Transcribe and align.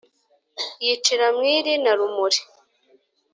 Yicira 0.85 1.27
Mwiri 1.37 1.73
na 1.83 1.91
Rumuri. 1.97 2.39